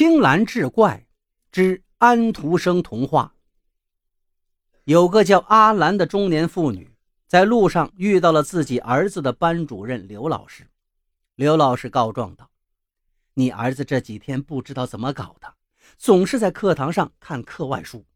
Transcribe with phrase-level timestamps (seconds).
[0.00, 1.06] 青蓝志怪
[1.52, 3.34] 之安徒生童话。
[4.84, 6.96] 有个叫阿兰的中年妇女，
[7.26, 10.70] 在路上遇到了自己儿子的班主任刘老师。
[11.34, 12.50] 刘老师告状道
[13.36, 15.52] ：“你儿子这几天不知道怎么搞的，
[15.98, 18.06] 总是在课堂上看课外书。”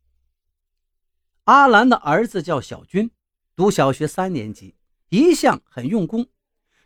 [1.44, 3.10] 阿兰的儿子叫小军，
[3.54, 4.74] 读小学三年级，
[5.10, 6.28] 一向很用功，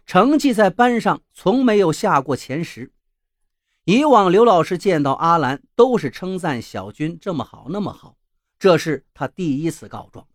[0.04, 2.92] 成绩在班上从没有下过前十。
[3.88, 8.18] 以往刘老师见到阿兰都是称赞小军这么好那么好，
[8.58, 10.28] 这是他第一次告状。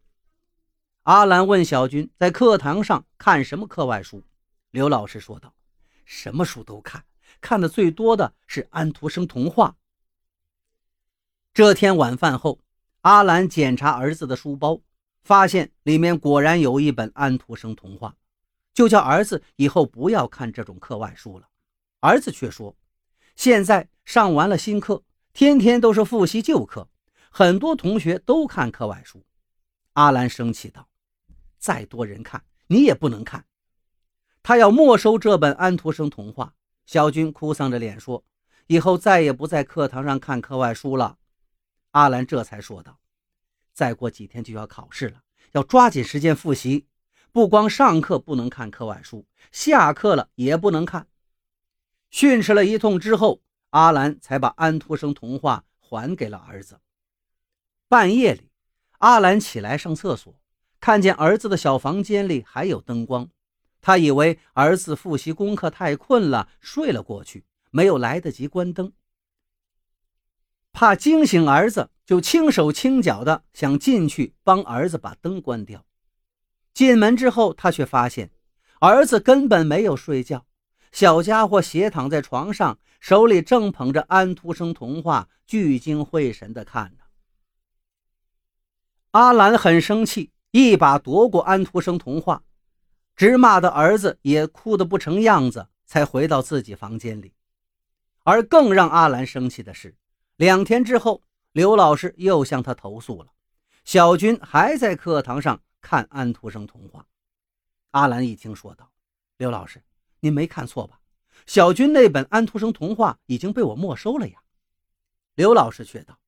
[1.04, 4.24] 阿兰问小军在课堂上看什么课外书，
[4.72, 5.54] 刘老师说道
[6.04, 7.06] ：“什么书都看，
[7.42, 9.76] 看的最多的是安徒生童话。”
[11.54, 12.58] 这天晚饭后，
[13.02, 14.82] 阿兰检查儿子的书包，
[15.22, 18.16] 发现里面果然有一本安徒生童话，
[18.74, 21.48] 就叫儿子以后不要看这种课外书了。
[22.00, 22.76] 儿子却说。
[23.36, 26.88] 现在上完了新课，天天都是复习旧课，
[27.30, 29.24] 很多同学都看课外书。
[29.94, 30.88] 阿兰生气道
[31.58, 33.46] ：“再多人看，你也不能看。”
[34.44, 36.54] 他要没收这本安徒生童话。
[36.86, 38.24] 小军哭丧着脸说
[38.68, 41.18] ：“以后再也不在课堂上看课外书了。”
[41.92, 43.00] 阿兰这才说道
[43.74, 45.22] ：“再过几天就要考试了，
[45.54, 46.88] 要抓紧时间复习。
[47.32, 51.08] 不光上课不能看课外书，下课了也不能看。”
[52.14, 56.80] 训斥了一通之后，阿兰才把安徒生童话还给了儿子。
[57.88, 58.52] 半夜里，
[59.00, 60.40] 阿兰起来上厕所，
[60.80, 63.28] 看见儿子的小房间里还有灯光，
[63.82, 68.94] 他以为儿子复习功课太困了，睡了过去，没有来得及关灯。
[70.72, 75.84] 怕惊醒儿子，就轻手轻脚的想进去帮儿子把灯关掉。
[76.76, 78.30] 进门之后，他却发现
[78.82, 80.46] 儿子根本没有睡觉。
[80.94, 87.04] 小家伙斜躺在床上，手里正捧着安徒生童话，聚精会神地看着。
[89.10, 92.44] 阿兰很生气，一把夺过安徒生童话，
[93.16, 97.34] 直骂的儿子也哭得不成样子，才回到自己房间里。
[98.22, 99.98] 而更让阿兰生气的是，
[100.36, 101.24] 两天之后，
[101.54, 103.32] 刘老师又向他投诉了，
[103.84, 107.08] 小军还在课堂上看安徒生童话。
[107.92, 108.92] 阿兰一听，说道
[109.38, 109.82] ：“刘老师。”
[110.24, 111.02] 您没看错吧？
[111.46, 114.40] 小军那本安徒生童话已经被我没收了呀。
[115.36, 116.20] 刘老师却道：“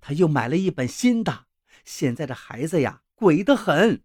[0.00, 1.46] 他又买了一本新的。
[1.84, 4.04] 现在的孩子呀，鬼得很。”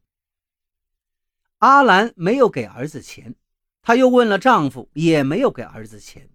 [1.59, 3.35] 阿兰没有给儿子钱，
[3.83, 6.29] 她又问了丈夫，也没有给儿子钱。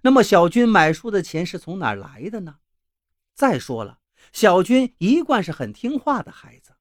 [0.00, 2.60] 那么小军买书的钱是从哪儿来的呢？
[3.34, 3.98] 再说了，
[4.32, 6.72] 小军一贯是很听话的孩子，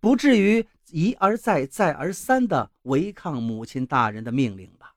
[0.00, 4.93] 不至于一而再、再而三地违抗母亲大人的命令吧？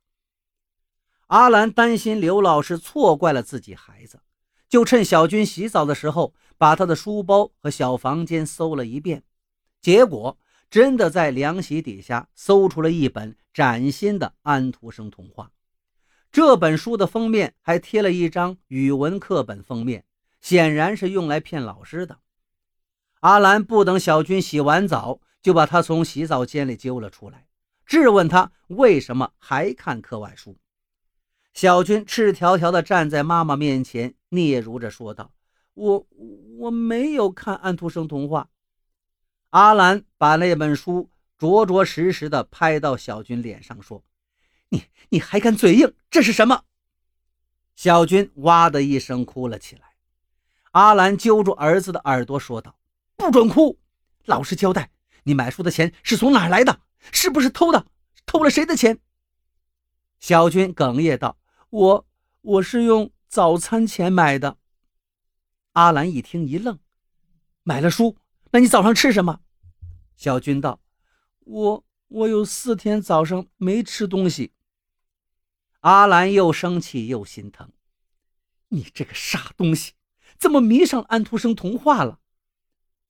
[1.27, 4.21] 阿兰担心刘老师错怪了自己孩子，
[4.69, 9.23] 就趁小军洗澡的时候，把他的书包和小房间搜了一遍，
[9.81, 10.37] 结果
[10.69, 15.51] 真的在凉席底下搜出了一本崭新的安徒生童话。
[16.31, 20.05] 这本书的封面还贴了一张语文课本封面，
[20.39, 22.19] 显然是用来骗老师的。
[23.21, 27.47] 阿兰不等小军洗完澡，就把他从洗澡间里揪了出来，
[27.85, 30.57] 质问他为什么还看课外书。
[31.57, 35.31] 小军赤条条地站在妈妈面前，嗫嚅着说道
[35.73, 36.07] ：“我
[36.59, 38.49] 我没有看安徒生童话。”
[39.49, 44.03] 阿兰把那本书着着实实地拍到小军脸上，说
[44.69, 45.91] ：“你你还敢嘴硬？
[46.11, 46.61] 这是什么？”
[47.75, 49.81] 小军哇的一声哭了起来。
[50.73, 52.77] 阿兰揪住儿子的耳朵说道
[53.17, 53.79] ：“不准哭！
[54.25, 54.91] 老实交代，
[55.23, 56.81] 你买书的钱是从哪儿来的？
[57.11, 57.87] 是不是偷的？
[58.27, 58.99] 偷了谁的钱？”
[60.21, 61.35] 小军哽咽道。
[61.69, 62.07] 我
[62.41, 64.57] 我是用早餐钱买的。
[65.73, 66.79] 阿兰一听一愣，
[67.63, 68.17] 买了书，
[68.51, 69.41] 那你早上吃什么？
[70.15, 70.79] 小军道
[71.43, 74.53] ：“我我有四天早上没吃东西。”
[75.81, 77.69] 阿兰又生气又心疼，
[78.69, 79.93] 你这个傻东西，
[80.37, 82.19] 怎么迷上安徒生童话了？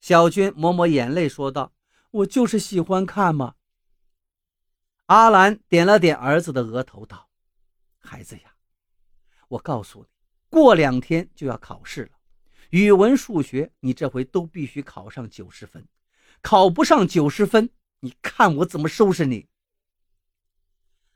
[0.00, 1.72] 小军抹抹眼泪说道
[2.10, 3.54] ：“我就是喜欢看嘛。”
[5.06, 7.27] 阿兰点了点儿子的额头道。
[8.08, 8.54] 孩子呀，
[9.48, 10.08] 我告诉你，
[10.48, 12.12] 过两天就要考试了，
[12.70, 15.86] 语文、数学你这回都必须考上九十分，
[16.40, 17.68] 考不上九十分，
[18.00, 19.46] 你看我怎么收拾你。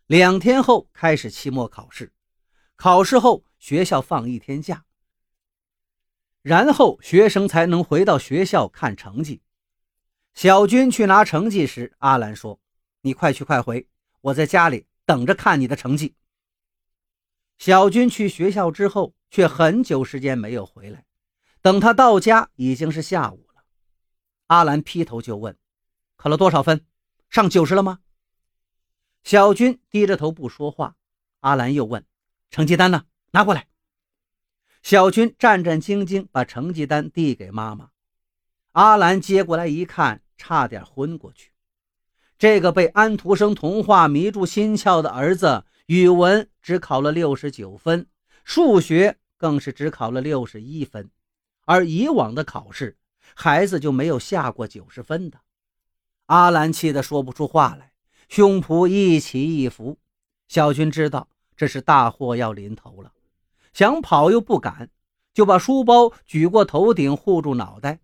[0.07, 2.13] 两天后开始期末考试，
[2.77, 4.85] 考试后学校放一天假，
[6.43, 9.41] 然后学生才能回到学校看成绩。
[10.35, 12.61] 小军去拿成绩时，阿兰说
[13.01, 13.89] ：“你快去快回，
[14.21, 16.15] 我在家里等着看你的成绩。”
[17.63, 21.05] 小军去学校之后，却很久时间没有回来。
[21.61, 23.63] 等他到家，已经是下午了。
[24.49, 25.57] 阿兰劈头就问
[26.19, 26.85] ：“考了多少分？
[27.31, 28.01] 上九十了吗？”
[29.23, 30.97] 小军低着头不说话。
[31.39, 32.05] 阿兰又问
[32.51, 33.05] ：“成绩单呢？
[33.31, 33.69] 拿过来。”
[34.83, 37.91] 小军战战兢兢把成绩单递给妈妈。
[38.73, 41.53] 阿兰接过来一看，差点昏过去。
[42.37, 48.07] 这个被安徒生童话迷住心窍的儿子，语文只考了六十九分，
[48.45, 51.11] 数学更是只考了六十一分。
[51.65, 52.97] 而以往的考试，
[53.35, 55.41] 孩子就没有下过九十分的。
[56.27, 57.93] 阿兰气得说不出话来，
[58.29, 59.99] 胸脯一起一伏。
[60.49, 63.13] 小军知道这是大祸要临头了，
[63.73, 64.91] 想跑又不敢，
[65.35, 68.01] 就把书包举过头顶护住脑袋。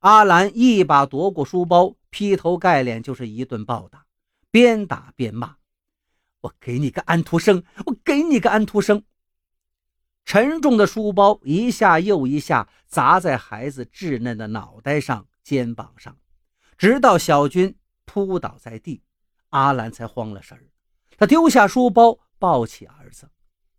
[0.00, 4.06] 阿兰一把夺过书包，劈头盖脸就是一顿暴打，
[4.50, 5.56] 边打边骂
[6.42, 9.04] ：“我给你个安徒生，我给你个安徒生！”
[10.24, 16.16] 沉重的书包一下又一下砸在孩子稚嫩的脑袋上、肩膀上，
[16.78, 19.02] 直到小军扑倒在地，
[19.48, 20.64] 阿兰才慌了神儿。
[21.16, 23.28] 他丢下书包，抱起儿子，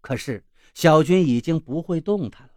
[0.01, 2.53] 可是小军已经不会动弹了。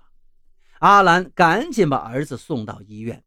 [0.81, 3.23] 阿兰赶紧把儿子送到医院，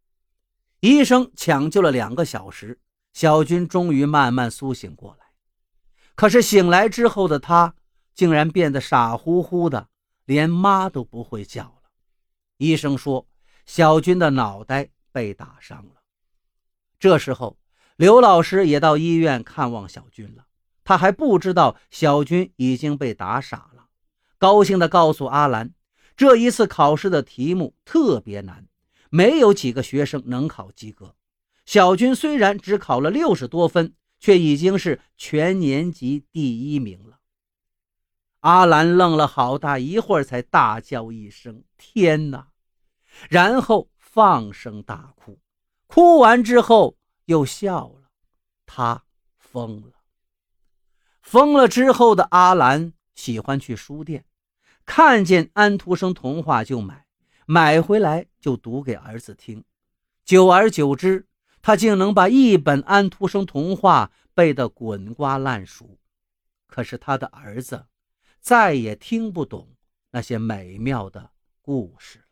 [0.82, 2.80] 医生抢救了两个小时，
[3.14, 5.27] 小军终于慢慢苏醒过来。
[6.18, 7.76] 可是醒来之后的他，
[8.14, 9.88] 竟然变得傻乎乎的。
[10.26, 11.92] 连妈都不会叫了。
[12.58, 13.26] 医生说，
[13.66, 16.02] 小军的脑袋被打伤了。
[17.00, 17.58] 这时候，
[17.96, 20.48] 刘老师也到医院看望小军了。
[20.84, 23.86] 他还不知道小军已经被打傻了，
[24.38, 25.74] 高兴地告诉阿兰，
[26.18, 28.68] 这一次考试的题目特别难，
[29.10, 31.16] 没有几个学生能考及格。
[31.66, 37.20] 小军虽然只考了六十多分，却已经是全年级第一名了。
[38.42, 42.50] 阿兰愣了好大一会儿，才大叫一声：“天哪！”
[43.30, 45.40] 然后放声大哭。
[45.88, 48.10] 哭完之后又笑了。
[48.66, 49.04] 他
[49.38, 49.94] 疯了。
[51.22, 54.24] 疯了之后的阿兰喜欢去书店，
[54.86, 57.06] 看见安徒生童话就买，
[57.46, 59.64] 买回来就读给儿子听。
[60.24, 61.28] 久而久之，
[61.68, 66.00] 他竟能把一本安徒生童话背得滚瓜烂熟。
[66.66, 67.88] 可是他的儿子。
[68.40, 69.76] 再也听不懂
[70.12, 71.32] 那些美妙的
[71.62, 72.24] 故事。